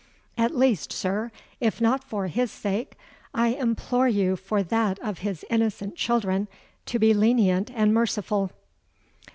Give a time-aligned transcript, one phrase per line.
[0.35, 1.29] At least, sir,
[1.59, 2.95] if not for his sake,
[3.35, 6.47] I implore you for that of his innocent children
[6.87, 8.49] to be lenient and merciful.'